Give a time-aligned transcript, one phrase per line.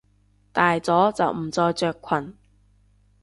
[0.51, 2.35] 大咗就唔再着裙！